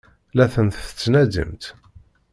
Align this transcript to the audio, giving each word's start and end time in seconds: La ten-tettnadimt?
La 0.37 0.45
ten-tettnadimt? 0.53 1.63